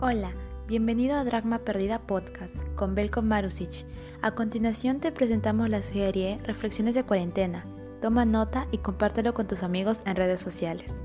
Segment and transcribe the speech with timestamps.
[0.00, 0.30] Hola,
[0.68, 3.84] bienvenido a Dragma Perdida Podcast con Belko Marusic.
[4.22, 7.64] A continuación te presentamos la serie Reflexiones de Cuarentena.
[8.00, 11.02] Toma nota y compártelo con tus amigos en redes sociales.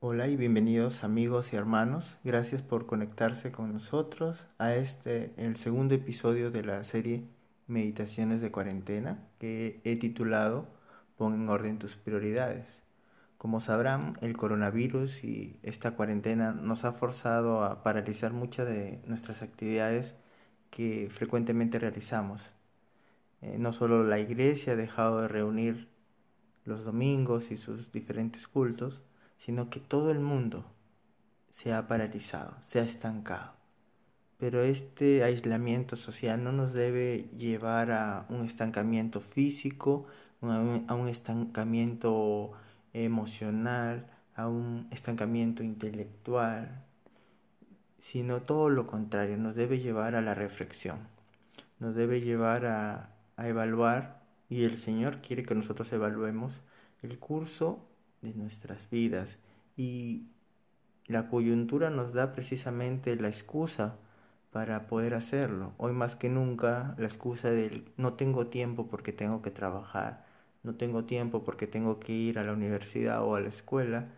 [0.00, 2.18] Hola y bienvenidos amigos y hermanos.
[2.22, 7.24] Gracias por conectarse con nosotros a este, el segundo episodio de la serie
[7.66, 10.66] Meditaciones de Cuarentena que he titulado
[11.16, 12.85] Pon en orden tus prioridades.
[13.38, 19.42] Como sabrán, el coronavirus y esta cuarentena nos ha forzado a paralizar muchas de nuestras
[19.42, 20.14] actividades
[20.70, 22.54] que frecuentemente realizamos.
[23.42, 25.88] Eh, no solo la iglesia ha dejado de reunir
[26.64, 29.02] los domingos y sus diferentes cultos,
[29.38, 30.64] sino que todo el mundo
[31.50, 33.52] se ha paralizado, se ha estancado.
[34.38, 40.06] Pero este aislamiento social no nos debe llevar a un estancamiento físico,
[40.42, 42.52] a un estancamiento
[43.04, 46.84] emocional, a un estancamiento intelectual,
[47.98, 50.98] sino todo lo contrario, nos debe llevar a la reflexión,
[51.78, 56.60] nos debe llevar a, evaluar, y el Señor quiere que nosotros evaluemos
[57.02, 57.88] el curso
[58.22, 59.38] de nuestras vidas
[59.76, 60.28] y
[61.06, 63.98] la coyuntura nos da precisamente la excusa
[64.52, 65.72] para poder hacerlo.
[65.78, 70.25] Hoy más que nunca la excusa del no tengo tiempo porque tengo que trabajar,
[70.66, 74.08] no tengo tiempo porque tengo que ir a la universidad o a la escuela,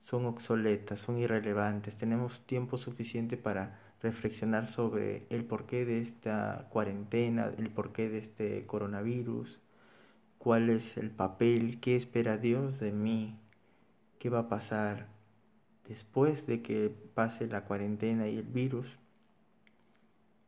[0.00, 1.96] son obsoletas, son irrelevantes.
[1.96, 8.64] Tenemos tiempo suficiente para reflexionar sobre el porqué de esta cuarentena, el porqué de este
[8.66, 9.60] coronavirus,
[10.38, 13.36] cuál es el papel, qué espera Dios de mí,
[14.20, 15.08] qué va a pasar
[15.88, 18.86] después de que pase la cuarentena y el virus,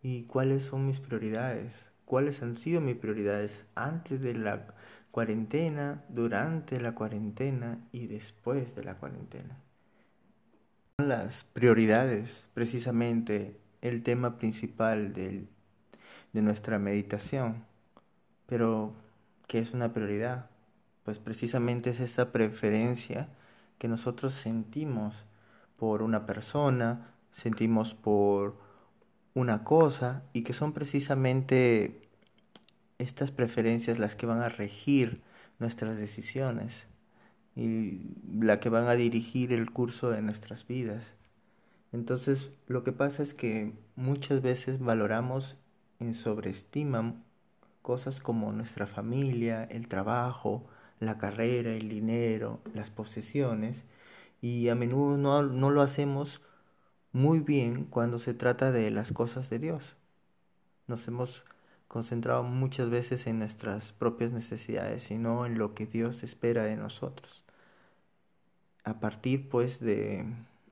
[0.02, 4.74] y cuáles son mis prioridades, cuáles han sido mis prioridades antes de la
[5.10, 9.56] cuarentena, durante la cuarentena y después de la cuarentena.
[10.98, 15.48] Las prioridades, precisamente el tema principal de
[16.32, 17.64] nuestra meditación.
[18.46, 18.92] Pero,
[19.46, 20.50] ¿qué es una prioridad?
[21.04, 23.28] Pues precisamente es esta preferencia
[23.78, 25.24] que nosotros sentimos
[25.76, 28.56] por una persona, sentimos por
[29.34, 32.09] una cosa y que son precisamente
[33.00, 35.22] estas preferencias las que van a regir
[35.58, 36.86] nuestras decisiones
[37.56, 38.00] y
[38.40, 41.12] la que van a dirigir el curso de nuestras vidas.
[41.92, 45.56] Entonces, lo que pasa es que muchas veces valoramos
[45.98, 47.14] en sobreestima
[47.82, 50.66] cosas como nuestra familia, el trabajo,
[51.00, 53.84] la carrera, el dinero, las posesiones,
[54.40, 56.42] y a menudo no, no lo hacemos
[57.12, 59.96] muy bien cuando se trata de las cosas de Dios.
[60.86, 61.44] Nos hemos
[61.90, 66.76] concentrado muchas veces en nuestras propias necesidades y no en lo que Dios espera de
[66.76, 67.44] nosotros.
[68.84, 70.24] A partir pues de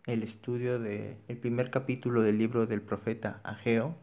[0.07, 3.97] el estudio del primer capítulo del libro del profeta Ageo,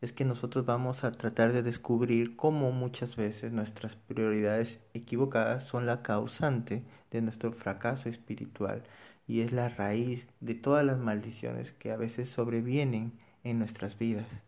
[0.00, 5.84] es que nosotros vamos a tratar de descubrir cómo muchas veces nuestras prioridades equivocadas son
[5.84, 8.84] la causante de nuestro fracaso espiritual
[9.26, 14.45] y es la raíz de todas las maldiciones que a veces sobrevienen en nuestras vidas.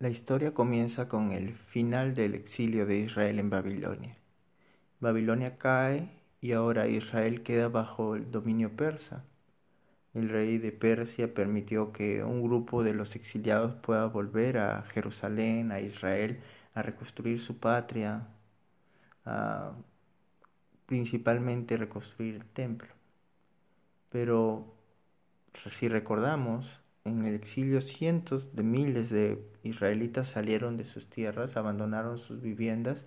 [0.00, 4.16] La historia comienza con el final del exilio de Israel en Babilonia.
[4.98, 6.10] Babilonia cae
[6.40, 9.24] y ahora Israel queda bajo el dominio persa.
[10.12, 15.70] El rey de Persia permitió que un grupo de los exiliados pueda volver a Jerusalén,
[15.70, 16.40] a Israel,
[16.74, 18.26] a reconstruir su patria,
[19.24, 19.72] a
[20.86, 22.92] principalmente reconstruir el templo.
[24.10, 24.74] Pero
[25.54, 32.18] si recordamos, en el exilio cientos de miles de israelitas salieron de sus tierras, abandonaron
[32.18, 33.04] sus viviendas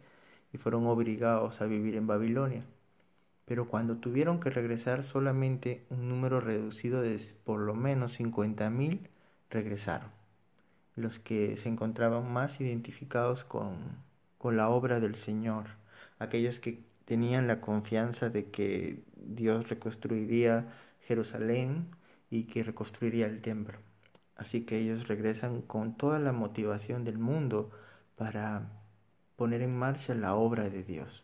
[0.53, 2.63] y fueron obligados a vivir en Babilonia.
[3.45, 8.99] Pero cuando tuvieron que regresar solamente un número reducido de por lo menos 50.000
[9.49, 10.11] regresaron.
[10.95, 13.77] Los que se encontraban más identificados con,
[14.37, 15.65] con la obra del Señor,
[16.19, 20.67] aquellos que tenían la confianza de que Dios reconstruiría
[21.01, 21.87] Jerusalén
[22.29, 23.79] y que reconstruiría el templo.
[24.35, 27.71] Así que ellos regresan con toda la motivación del mundo
[28.15, 28.71] para
[29.35, 31.23] poner en marcha la obra de Dios.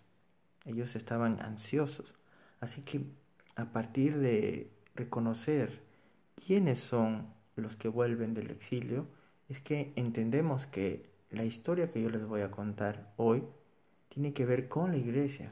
[0.65, 2.13] Ellos estaban ansiosos.
[2.59, 3.05] Así que
[3.55, 5.81] a partir de reconocer
[6.45, 9.07] quiénes son los que vuelven del exilio,
[9.49, 13.43] es que entendemos que la historia que yo les voy a contar hoy
[14.09, 15.51] tiene que ver con la iglesia,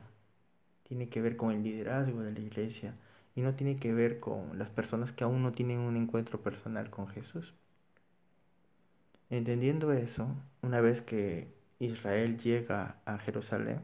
[0.84, 2.96] tiene que ver con el liderazgo de la iglesia,
[3.36, 6.90] y no tiene que ver con las personas que aún no tienen un encuentro personal
[6.90, 7.54] con Jesús.
[9.30, 10.28] Entendiendo eso,
[10.62, 13.82] una vez que Israel llega a Jerusalén,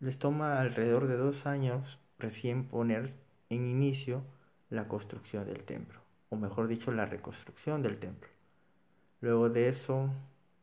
[0.00, 3.08] les toma alrededor de dos años recién poner
[3.48, 4.22] en inicio
[4.68, 8.28] la construcción del templo, o mejor dicho, la reconstrucción del templo.
[9.20, 10.10] Luego de eso,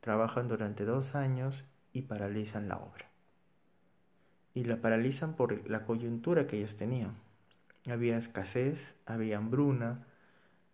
[0.02, 1.64] trabajan durante dos años
[1.94, 3.10] y paralizan la obra.
[4.54, 7.16] Y la paralizan por la coyuntura que ellos tenían.
[7.88, 10.08] Había escasez, había hambruna,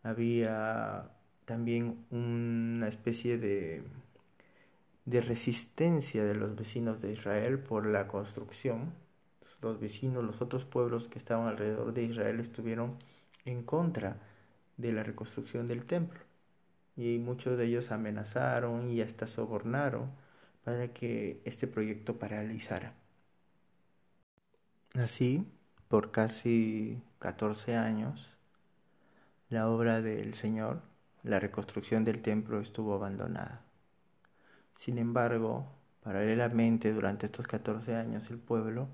[0.03, 1.11] había
[1.45, 3.83] también una especie de,
[5.05, 8.93] de resistencia de los vecinos de Israel por la construcción.
[9.61, 12.97] Los vecinos, los otros pueblos que estaban alrededor de Israel estuvieron
[13.45, 14.19] en contra
[14.77, 16.19] de la reconstrucción del templo.
[16.97, 20.11] Y muchos de ellos amenazaron y hasta sobornaron
[20.63, 22.93] para que este proyecto paralizara.
[24.95, 25.45] Así,
[25.87, 28.35] por casi 14 años,
[29.49, 30.81] la obra del Señor,
[31.23, 33.61] la reconstrucción del templo estuvo abandonada.
[34.75, 35.65] Sin embargo,
[36.03, 38.87] paralelamente durante estos 14 años el pueblo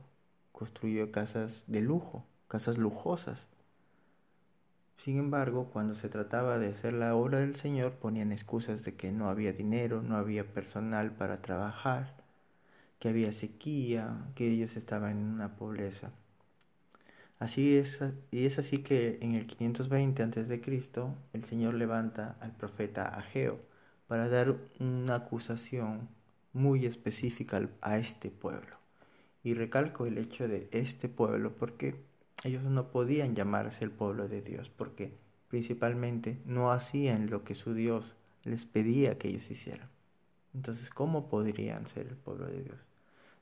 [0.52, 3.48] construyó casas de lujo, casas lujosas,
[4.98, 9.12] sin embargo, cuando se trataba de hacer la obra del Señor, ponían excusas de que
[9.12, 12.16] no había dinero, no había personal para trabajar,
[13.00, 16.12] que había sequía, que ellos estaban en una pobreza.
[17.44, 18.00] Así es,
[18.32, 20.62] y es así que en el 520 a.C.
[21.34, 23.60] el Señor levanta al profeta Ageo
[24.08, 26.08] para dar una acusación
[26.54, 28.78] muy específica a este pueblo.
[29.44, 32.02] Y recalco el hecho de este pueblo porque
[32.46, 35.14] ellos no podían llamarse el pueblo de Dios porque
[35.50, 38.16] principalmente no hacían lo que su Dios
[38.46, 39.90] les pedía que ellos hicieran.
[40.54, 42.78] Entonces, ¿cómo podrían ser el pueblo de Dios?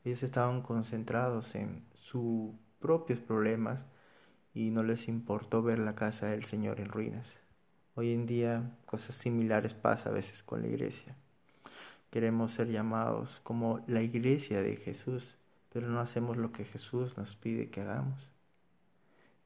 [0.04, 2.50] Ellos estaban concentrados en sus
[2.80, 3.86] propios problemas
[4.54, 7.38] y no les importó ver la casa del Señor en ruinas.
[7.96, 11.16] Hoy en día cosas similares pasan a veces con la iglesia.
[12.10, 15.38] Queremos ser llamados como la iglesia de Jesús,
[15.72, 18.34] pero no hacemos lo que Jesús nos pide que hagamos.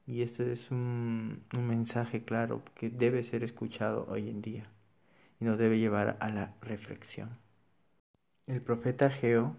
[0.07, 4.69] Y este es un, mensaje claro que debe ser escuchado hoy en día
[5.39, 7.37] y nos debe llevar a la reflexión.
[8.45, 9.55] El profeta Geo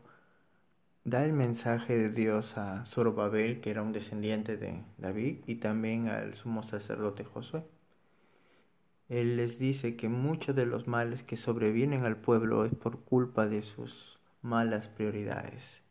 [1.06, 6.08] da el mensaje de Dios a Zorobabel, que era un descendiente de David, y también
[6.08, 7.62] al sumo sacerdote Josué.
[9.08, 13.46] Él les dice que muchos de los males que sobrevienen al pueblo es por culpa
[13.46, 15.84] de sus malas prioridades,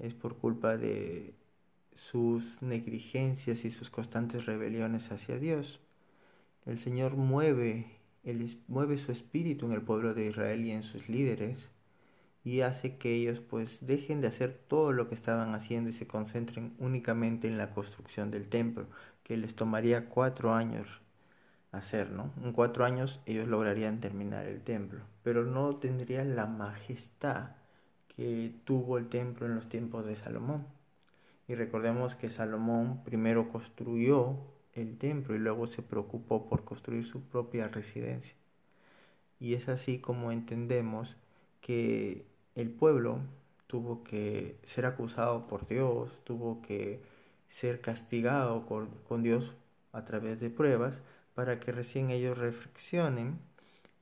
[0.00, 1.32] es por culpa de
[1.94, 5.78] sus negligencias y sus constantes rebeliones hacia Dios.
[6.66, 8.00] El Señor mueve,
[8.66, 11.70] mueve su espíritu en el pueblo de Israel y en sus líderes
[12.44, 16.06] y hace que ellos pues dejen de hacer todo lo que estaban haciendo y se
[16.06, 18.86] concentren únicamente en la construcción del templo,
[19.22, 20.88] que les tomaría cuatro años
[21.72, 22.32] hacer, ¿no?
[22.42, 27.50] En cuatro años ellos lograrían terminar el templo, pero no tendrían la majestad
[28.16, 30.66] que tuvo el templo en los tiempos de Salomón.
[31.48, 34.38] Y recordemos que Salomón primero construyó
[34.74, 38.36] el templo y luego se preocupó por construir su propia residencia.
[39.40, 41.16] Y es así como entendemos
[41.60, 43.20] que el pueblo
[43.66, 47.00] tuvo que ser acusado por Dios, tuvo que
[47.48, 49.52] ser castigado con, Dios
[49.92, 51.02] a través de pruebas
[51.34, 53.38] para que recién ellos reflexionen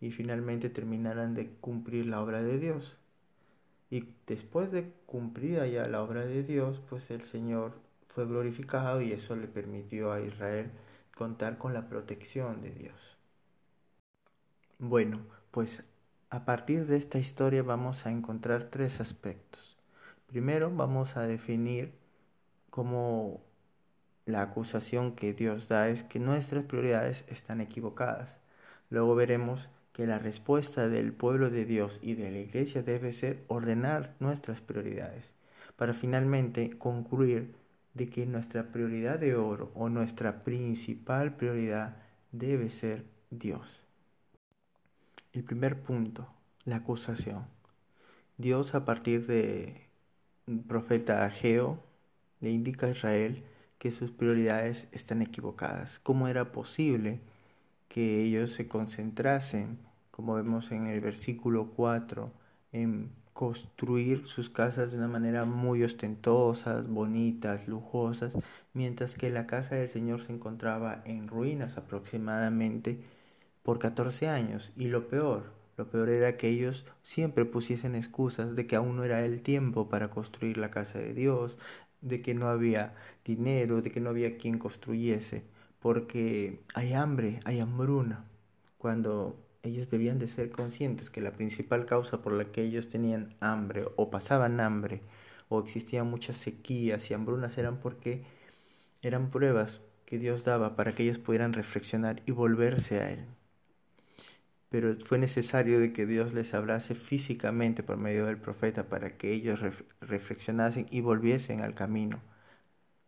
[0.00, 2.96] y finalmente terminaran de cumplir la obra de Dios.
[3.90, 7.72] Y después de cumplida ya la obra de Dios, pues el Señor
[8.08, 10.70] fue glorificado y eso le permitió a Israel
[11.14, 13.16] contar con la protección de Dios.
[14.78, 15.18] Bueno,
[15.50, 15.84] pues
[16.30, 19.78] a partir de esta historia vamos a encontrar tres aspectos.
[20.26, 21.94] Primero vamos a definir
[22.68, 23.40] cómo
[24.26, 28.38] la acusación que Dios da es que nuestras prioridades están equivocadas.
[28.90, 33.44] Luego veremos que la respuesta del pueblo de Dios y de la iglesia debe ser
[33.48, 35.32] ordenar nuestras prioridades,
[35.76, 37.54] para finalmente concluir
[37.94, 41.96] de que nuestra prioridad de oro o nuestra principal prioridad
[42.32, 43.87] debe ser Dios.
[45.32, 46.28] El primer punto,
[46.64, 47.46] la acusación.
[48.36, 49.88] Dios a partir de
[50.66, 51.82] profeta Ageo
[52.40, 53.44] le indica a Israel
[53.78, 55.98] que sus prioridades están equivocadas.
[55.98, 57.20] ¿Cómo era posible
[57.88, 59.78] que ellos se concentrasen
[60.18, 62.32] como vemos en el versículo 4,
[62.72, 68.36] en construir sus casas de una manera muy ostentosas, bonitas, lujosas,
[68.72, 73.00] mientras que la casa del Señor se encontraba en ruinas aproximadamente
[73.68, 74.72] por 14 años.
[74.76, 79.04] Y lo peor, lo peor era que ellos siempre pusiesen excusas de que aún no
[79.04, 81.58] era el tiempo para construir la casa de Dios,
[82.00, 82.94] de que no había
[83.26, 85.44] dinero, de que no había quien construyese,
[85.80, 88.24] porque hay hambre, hay hambruna.
[88.78, 93.34] Cuando ellos debían de ser conscientes que la principal causa por la que ellos tenían
[93.38, 95.02] hambre o pasaban hambre
[95.50, 98.24] o existían muchas sequías y hambrunas eran porque
[99.02, 103.37] eran pruebas que Dios daba para que ellos pudieran reflexionar y volverse a Él.
[104.68, 109.32] Pero fue necesario de que Dios les hablase físicamente por medio del profeta para que
[109.32, 109.60] ellos
[110.00, 112.20] reflexionasen y volviesen al camino.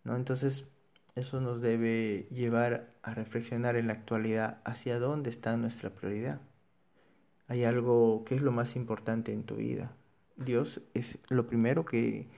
[0.05, 0.17] ¿no?
[0.17, 0.67] Entonces,
[1.15, 6.41] eso nos debe llevar a reflexionar en la actualidad hacia dónde está nuestra prioridad.
[7.49, 9.93] Hay algo que es lo más importante en tu vida.
[10.37, 12.29] Dios es lo primero que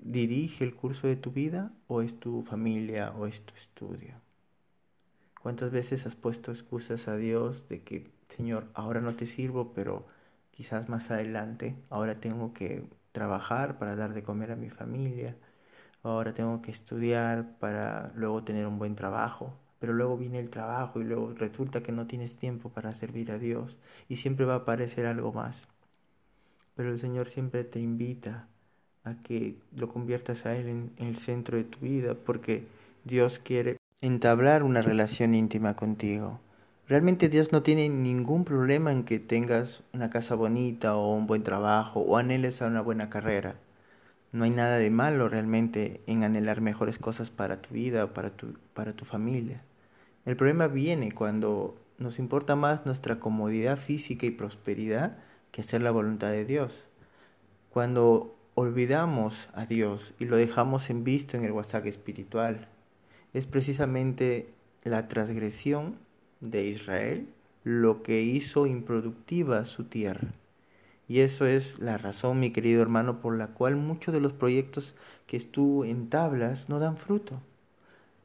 [0.00, 4.14] dirige el curso de tu vida o es tu familia o es tu estudio.
[5.40, 10.06] ¿Cuántas veces has puesto excusas a Dios de que, Señor, ahora no te sirvo, pero
[10.52, 15.36] quizás más adelante, ahora tengo que trabajar para dar de comer a mi familia,
[16.02, 21.00] ahora tengo que estudiar para luego tener un buen trabajo, pero luego viene el trabajo
[21.00, 24.58] y luego resulta que no tienes tiempo para servir a Dios y siempre va a
[24.58, 25.68] aparecer algo más.
[26.74, 28.48] Pero el Señor siempre te invita
[29.04, 32.66] a que lo conviertas a Él en, el centro de tu vida, porque
[33.04, 36.40] Dios quiere entablar una relación íntima contigo.
[36.92, 41.42] Realmente Dios no tiene ningún problema en que tengas una casa bonita o un buen
[41.42, 43.56] trabajo o anheles a una buena carrera.
[44.30, 48.36] No hay nada de malo realmente en anhelar mejores cosas para tu vida o para
[48.36, 49.62] tu, para tu familia.
[50.26, 55.16] El problema viene cuando nos importa más nuestra comodidad física y prosperidad
[55.50, 56.84] que hacer la voluntad de Dios.
[57.70, 62.68] Cuando olvidamos a Dios y lo dejamos en visto en el WhatsApp espiritual.
[63.32, 64.52] Es precisamente
[64.84, 65.96] la transgresión
[66.42, 67.26] de Israel
[67.64, 70.34] lo que hizo improductiva su tierra.
[71.08, 74.94] Y eso es la razón, mi querido hermano, por la cual muchos de los proyectos
[75.26, 77.40] que tú entablas no dan fruto.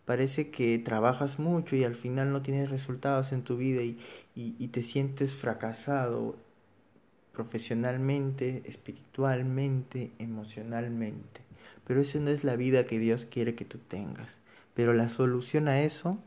[0.06, 3.98] Parece que trabajas mucho y al final no tienes resultados en tu vida y,
[4.36, 6.36] y te sientes fracasado
[7.34, 11.42] profesionalmente, espiritualmente, emocionalmente.
[11.86, 14.38] Pero esa no es la vida que Dios quiere que tú tengas.
[14.74, 16.20] Pero la solución a eso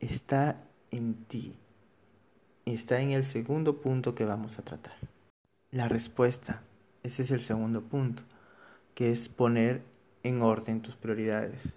[0.00, 1.54] está en ti.
[2.64, 4.94] Está en el segundo punto que vamos a tratar.
[5.70, 6.62] La respuesta.
[7.02, 8.22] Ese es el segundo punto,
[8.94, 9.82] que es poner
[10.22, 11.74] en orden tus prioridades.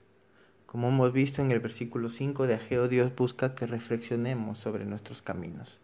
[0.65, 5.21] Como hemos visto en el versículo 5 de Ageo, Dios busca que reflexionemos sobre nuestros
[5.21, 5.79] caminos.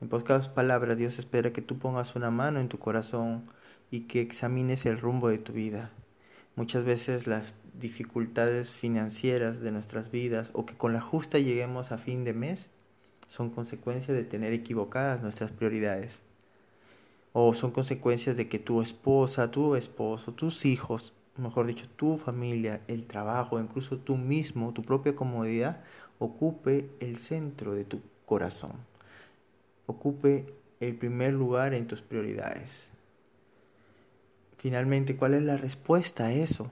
[0.00, 3.44] En pocas palabras, Dios espera que tú pongas una mano en tu corazón
[3.90, 5.90] y que examines el rumbo de tu vida.
[6.56, 11.98] Muchas veces las dificultades financieras de nuestras vidas o que con la justa lleguemos a
[11.98, 12.68] fin de mes
[13.26, 16.20] son consecuencias de tener equivocadas nuestras prioridades.
[17.32, 22.82] O son consecuencias de que tu esposa, tu esposo, tus hijos, mejor dicho, tu familia,
[22.88, 25.82] el trabajo, incluso tú mismo, tu propia comodidad,
[26.18, 28.72] ocupe el centro de tu corazón
[29.86, 30.46] ocupe
[30.80, 32.88] el primer lugar en tus prioridades.
[34.56, 36.70] Finalmente, ¿cuál es la respuesta a eso?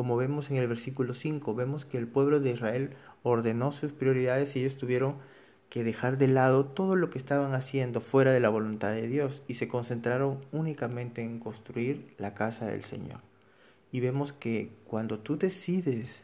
[0.00, 4.56] Como vemos en el versículo 5, vemos que el pueblo de Israel ordenó sus prioridades
[4.56, 5.16] y ellos tuvieron
[5.68, 9.42] que dejar de lado todo lo que estaban haciendo fuera de la voluntad de Dios
[9.46, 13.20] y se concentraron únicamente en construir la casa del Señor.
[13.92, 16.22] Y vemos que cuando tú decides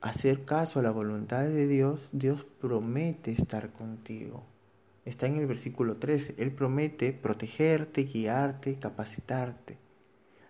[0.00, 4.44] hacer caso a la voluntad de Dios, Dios promete estar contigo.
[5.04, 6.36] Está en el versículo 13.
[6.38, 9.84] Él promete protegerte, guiarte, capacitarte.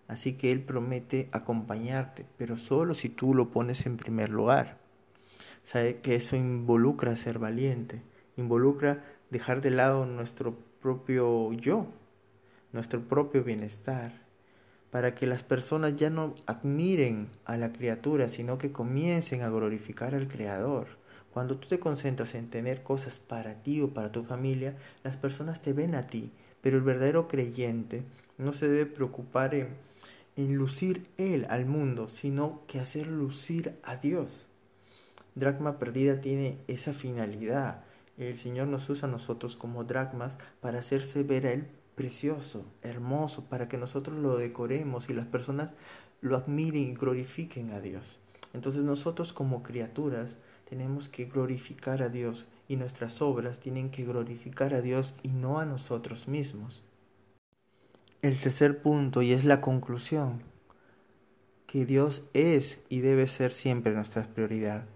[0.08, 4.78] Así que Él promete acompañarte, pero solo si tú lo pones en primer lugar.
[5.62, 8.02] Sabe que eso involucra ser valiente,
[8.36, 11.86] involucra dejar de lado nuestro propio yo,
[12.72, 14.12] nuestro propio bienestar,
[14.90, 20.14] para que las personas ya no admiren a la criatura, sino que comiencen a glorificar
[20.14, 20.86] al Creador.
[21.32, 25.60] Cuando tú te concentras en tener cosas para ti o para tu familia, las personas
[25.60, 26.30] te ven a ti,
[26.62, 28.04] pero el verdadero creyente
[28.38, 29.68] no se debe preocupar en,
[30.36, 34.48] en lucir él al mundo, sino que hacer lucir a Dios.
[35.34, 37.84] Dracma perdida tiene esa finalidad.
[38.18, 43.44] El Señor nos usa a nosotros como dracmas para hacerse ver a Él precioso, hermoso,
[43.44, 45.72] para que nosotros lo decoremos y las personas
[46.20, 48.18] lo admiren y glorifiquen a Dios.
[48.54, 50.38] Entonces nosotros como criaturas
[50.68, 55.60] tenemos que glorificar a Dios y nuestras obras tienen que glorificar a Dios y no
[55.60, 56.82] a nosotros mismos.
[58.22, 60.42] El tercer punto y es la conclusión,
[61.66, 64.86] que Dios es y debe ser siempre nuestra prioridad.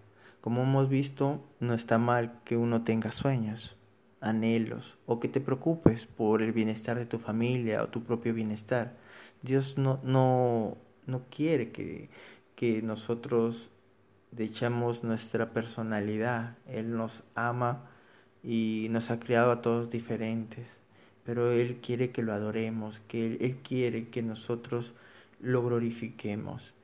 [0.41, 3.77] Como hemos visto, no está mal que uno tenga sueños,
[4.21, 8.97] anhelos o que te preocupes por el bienestar de tu familia o tu propio bienestar.
[9.43, 12.09] Dios no, no, no quiere que,
[12.57, 13.71] que nosotros
[14.39, 16.57] echamos nuestra personalidad.
[16.67, 17.91] Él nos ama
[18.43, 20.80] y nos ha creado a todos diferentes,
[21.25, 24.95] pero Él quiere que lo adoremos, que Él, quiere que nosotros
[25.41, 26.75] lo glorifiquemos.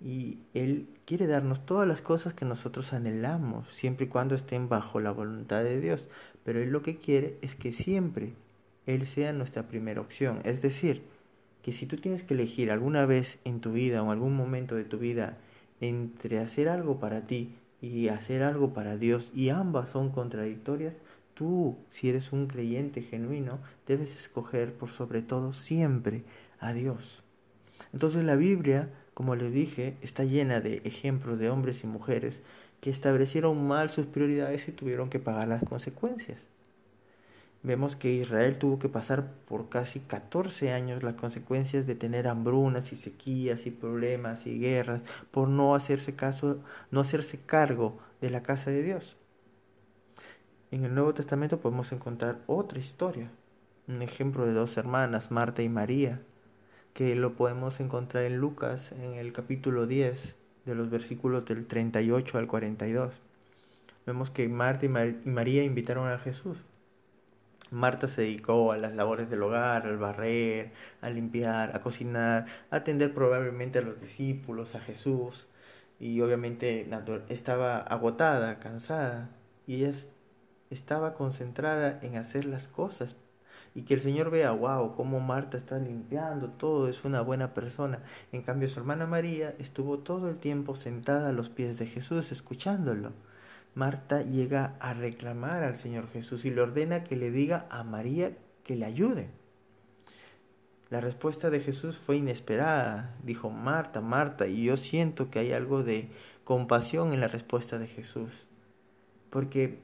[0.00, 5.00] y Él quiere darnos todas las cosas que nosotros anhelamos, siempre y cuando estén bajo
[5.00, 6.08] la voluntad de Dios.
[6.44, 8.32] Pero Él lo que quiere es que siempre
[8.86, 10.40] Él sea nuestra primera opción.
[10.44, 11.02] Es decir,
[11.62, 14.74] que si tú tienes que elegir alguna vez en tu vida o en algún momento
[14.76, 15.36] de tu vida
[15.80, 20.94] entre hacer algo para ti y hacer algo para Dios y ambas son contradictorias,
[21.40, 26.22] tú, si eres un creyente genuino, debes escoger por sobre todo siempre
[26.58, 27.22] a Dios.
[27.94, 32.42] Entonces la Biblia, como les dije, está llena de ejemplos de hombres y mujeres
[32.82, 36.46] que establecieron mal sus prioridades y tuvieron que pagar las consecuencias.
[37.62, 42.92] Vemos que Israel tuvo que pasar por casi 14 años las consecuencias de tener hambrunas
[42.92, 46.58] y sequías y problemas y guerras por no hacerse caso,
[46.90, 49.16] no hacerse cargo de la casa de Dios.
[50.70, 53.30] En el Nuevo Testamento podemos encontrar otra historia,
[53.88, 56.20] un ejemplo de dos hermanas, Marta y María,
[56.94, 60.36] que lo podemos encontrar en Lucas en el capítulo 10,
[60.66, 63.14] de los versículos del 38 al 42.
[64.06, 66.58] Vemos que Marta y María invitaron a Jesús
[67.70, 72.76] Marta se dedicó a las labores del hogar, al barrer, a limpiar, a cocinar, a
[72.76, 75.46] atender probablemente a los discípulos, a Jesús.
[76.00, 76.88] Y obviamente
[77.28, 79.30] estaba agotada, cansada.
[79.66, 79.92] Y ella
[80.70, 83.16] estaba concentrada en hacer las cosas.
[83.74, 88.02] Y que el Señor vea, wow, cómo Marta está limpiando todo, es una buena persona.
[88.32, 92.32] En cambio, su hermana María estuvo todo el tiempo sentada a los pies de Jesús,
[92.32, 93.12] escuchándolo.
[93.74, 98.36] Marta llega a reclamar al Señor Jesús y le ordena que le diga a María
[98.64, 99.30] que le ayude.
[100.90, 103.14] La respuesta de Jesús fue inesperada.
[103.22, 106.08] Dijo, Marta, Marta, y yo siento que hay algo de
[106.42, 108.48] compasión en la respuesta de Jesús.
[109.30, 109.78] Porque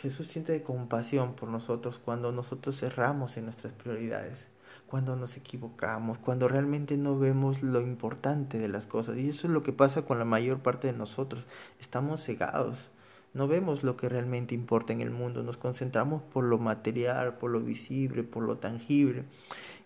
[0.00, 4.48] Jesús siente compasión por nosotros cuando nosotros cerramos en nuestras prioridades
[4.86, 9.16] cuando nos equivocamos, cuando realmente no vemos lo importante de las cosas.
[9.18, 11.46] Y eso es lo que pasa con la mayor parte de nosotros.
[11.80, 12.90] Estamos cegados.
[13.34, 17.50] No vemos lo que realmente importa en el mundo, nos concentramos por lo material, por
[17.50, 19.24] lo visible, por lo tangible.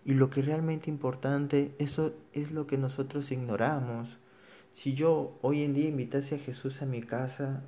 [0.05, 4.19] Y lo que realmente importante, eso es lo que nosotros ignoramos.
[4.71, 7.63] Si yo hoy en día invitase a Jesús a mi casa,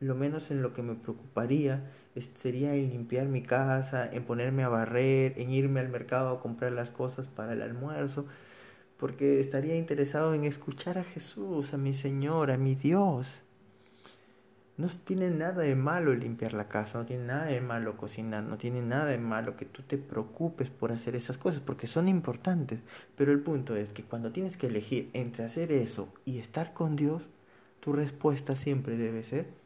[0.00, 1.90] lo menos en lo que me preocuparía
[2.34, 6.72] sería en limpiar mi casa, en ponerme a barrer, en irme al mercado a comprar
[6.72, 8.26] las cosas para el almuerzo,
[8.96, 13.40] porque estaría interesado en escuchar a Jesús, a mi Señor, a mi Dios.
[14.78, 18.56] No tiene nada de malo limpiar la casa, no tiene nada de malo cocinar, no
[18.56, 22.80] tiene nada de malo que tú te preocupes por hacer esas cosas, porque son importantes.
[23.14, 26.96] Pero el punto es que cuando tienes que elegir entre hacer eso y estar con
[26.96, 27.28] Dios,
[27.80, 29.60] tu respuesta siempre debe ser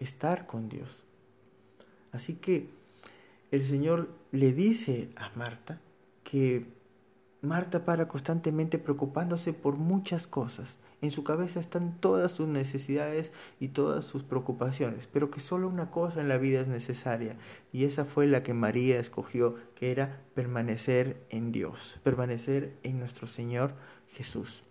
[0.00, 1.04] estar con Dios.
[2.12, 2.68] Así que
[3.50, 5.80] el Señor le dice a Marta
[6.24, 6.66] que
[7.42, 10.76] Marta para constantemente preocupándose por muchas cosas.
[11.00, 15.90] En su cabeza están todas sus necesidades y todas sus preocupaciones, pero que solo una
[15.90, 17.38] cosa en la vida es necesaria,
[17.72, 23.26] y esa fue la que María escogió, que era permanecer en Dios, permanecer en nuestro
[23.26, 23.74] Señor
[24.08, 24.62] Jesús.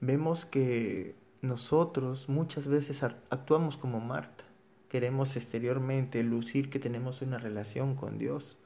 [0.00, 4.44] Vemos que nosotros muchas veces actuamos como Marta.
[4.88, 8.56] Queremos exteriormente lucir que tenemos una relación con Dios,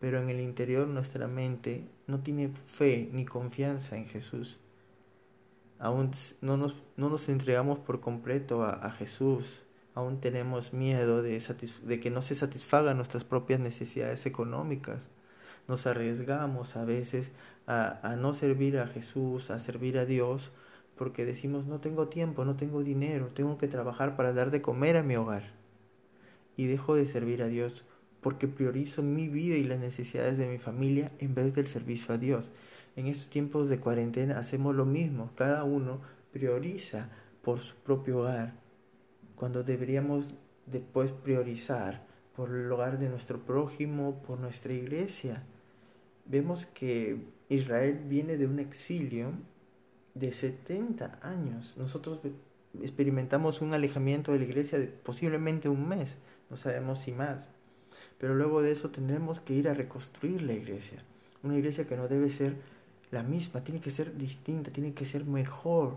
[0.00, 4.60] pero en el interior nuestra mente no tiene fe ni confianza en Jesús.
[5.78, 9.62] Aún no nos, no nos entregamos por completo a, Jesús,
[9.94, 15.08] aún tenemos miedo de, que no se satisfagan nuestras propias necesidades económicas.
[15.68, 17.30] Nos arriesgamos a veces
[17.66, 20.50] a, a no servir a Jesús, a servir a Dios,
[20.98, 24.96] porque decimos no tengo tiempo, no tengo dinero, tengo que trabajar para dar de comer
[24.96, 25.52] a mi hogar.
[26.56, 27.86] Y dejo de servir a Dios
[28.20, 32.18] porque priorizo mi vida y las necesidades de mi familia en vez del servicio a
[32.18, 32.50] Dios.
[32.96, 36.00] En estos tiempos de cuarentena hacemos lo mismo, cada uno
[36.32, 37.08] prioriza
[37.42, 38.54] por su propio hogar,
[39.36, 40.26] cuando deberíamos
[40.66, 45.44] después priorizar por el hogar de nuestro prójimo, por nuestra iglesia.
[46.24, 49.32] Vemos que Israel viene de un exilio
[50.18, 51.76] de 70 años.
[51.78, 52.20] Nosotros
[52.82, 56.14] experimentamos un alejamiento de la iglesia de posiblemente un mes,
[56.50, 57.46] no sabemos si más.
[58.18, 61.02] Pero luego de eso tendremos que ir a reconstruir la iglesia.
[61.42, 62.56] Una iglesia que no debe ser
[63.10, 65.96] la misma, tiene que ser distinta, tiene que ser mejor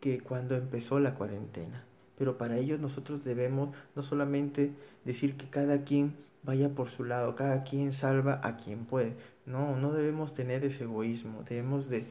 [0.00, 1.84] que cuando empezó la cuarentena.
[2.16, 4.72] Pero para ello nosotros debemos no solamente
[5.04, 9.14] decir que cada quien vaya por su lado, cada quien salva a quien puede.
[9.46, 12.06] No, no debemos tener ese egoísmo, debemos de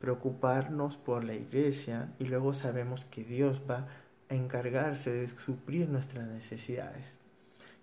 [0.00, 3.86] preocuparnos por la iglesia y luego sabemos que Dios va
[4.28, 7.20] a encargarse de suplir nuestras necesidades,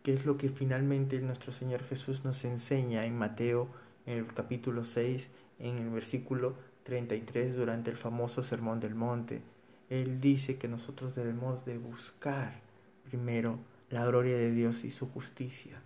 [0.04, 3.68] que es lo que finalmente nuestro Señor Jesús nos enseña en Mateo
[4.06, 9.42] en el capítulo 6, en el versículo 33 durante el famoso Sermón del Monte.
[9.90, 12.62] Él dice que nosotros debemos de buscar
[13.10, 15.82] primero la gloria de Dios y su justicia.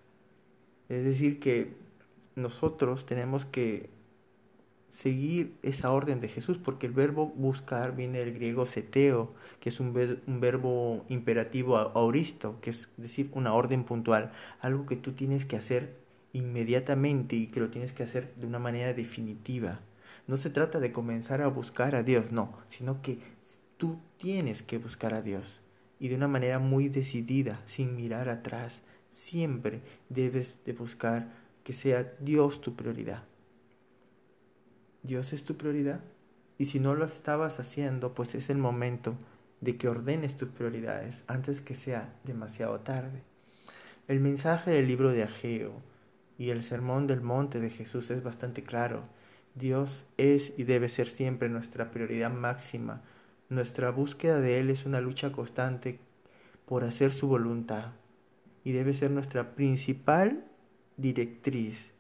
[0.88, 1.74] Es decir, que
[2.36, 3.90] nosotros tenemos que
[4.92, 9.80] seguir esa orden de Jesús, porque el verbo buscar viene del griego seteo, que es
[9.80, 15.56] un, verbo imperativo auristo, que es decir, una orden puntual, algo que tú tienes que
[15.56, 15.96] hacer
[16.34, 19.80] inmediatamente y que lo tienes que hacer de una manera definitiva.
[20.28, 23.20] No se trata de comenzar a buscar a Dios, no, sino que
[23.78, 25.62] tú tienes que buscar a Dios
[26.00, 28.82] y de una manera muy decidida, sin mirar atrás.
[29.10, 31.32] Siempre debes de buscar
[31.64, 33.31] que sea Dios tu prioridad.
[35.04, 36.02] Dios es tu prioridad.
[36.58, 39.16] Y si no lo estabas haciendo, pues es el momento
[39.62, 43.24] de que ordenes tus prioridades antes que sea demasiado tarde.
[44.08, 45.74] El mensaje del libro de Ageo
[46.38, 49.04] y el sermón del monte de Jesús es bastante claro.
[49.56, 53.02] Dios es y debe ser siempre nuestra prioridad máxima.
[53.50, 56.00] Nuestra búsqueda de Él es una lucha constante
[56.66, 57.92] por hacer su voluntad
[58.64, 60.46] y debe ser nuestra principal
[60.98, 61.91] directriz,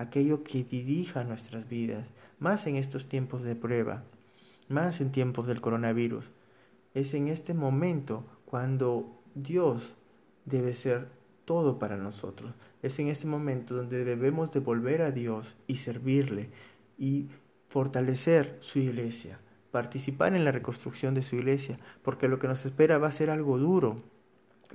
[0.00, 2.06] aquello que dirija nuestras vidas,
[2.38, 4.02] más en estos tiempos de prueba,
[4.68, 6.24] más en tiempos del coronavirus.
[6.94, 9.94] Es en este momento cuando Dios
[10.46, 11.08] debe ser
[11.44, 12.54] todo para nosotros.
[12.82, 16.50] Es en este momento donde debemos devolver a Dios y servirle
[16.96, 17.28] y
[17.68, 19.38] fortalecer su iglesia,
[19.70, 23.28] participar en la reconstrucción de su iglesia, porque lo que nos espera va a ser
[23.28, 24.02] algo duro,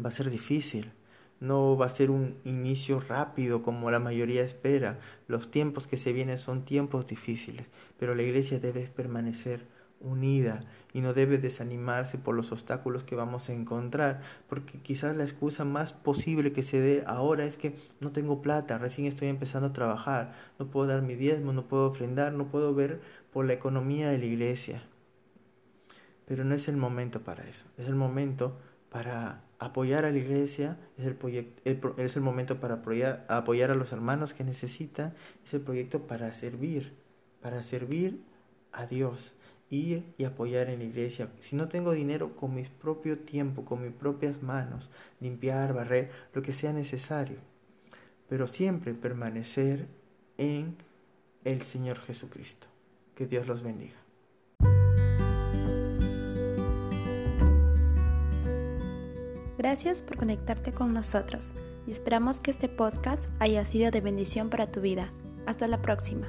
[0.03, 0.91] va a ser difícil.
[1.39, 4.99] No va a ser un inicio rápido como la mayoría espera.
[5.27, 7.69] Los tiempos que se vienen son tiempos difíciles,
[7.99, 9.67] pero la iglesia debe permanecer
[9.99, 10.59] unida
[10.93, 15.65] y no debe desanimarse por los obstáculos que vamos a encontrar, porque quizás la excusa
[15.65, 19.73] más posible que se dé ahora es que no tengo plata, recién estoy empezando a
[19.73, 23.01] trabajar, no puedo dar mi diezmo, no puedo ofrendar, no puedo ver
[23.33, 24.83] por la economía de la iglesia.
[26.25, 28.57] Pero no es el momento para eso, es el momento
[28.95, 31.17] para apoyar a la iglesia, es el,
[31.97, 36.33] es el momento para apoyar, apoyar a los hermanos que necesitan, es el proyecto para
[36.33, 36.93] servir,
[37.41, 38.23] para servir
[38.71, 39.33] a Dios
[39.69, 41.27] ir y apoyar en la iglesia.
[41.41, 46.41] Si no tengo dinero, con mi propio tiempo, con mis propias manos, limpiar, barrer, lo
[46.41, 47.39] que sea necesario.
[48.29, 49.89] Pero siempre permanecer
[50.37, 50.77] en
[51.43, 52.67] el Señor Jesucristo.
[53.13, 54.04] Que Dios los bendiga.
[59.57, 61.51] Gracias por conectarte con nosotros
[61.87, 65.09] y esperamos que este podcast haya sido de bendición para tu vida.
[65.45, 66.27] Hasta la próxima.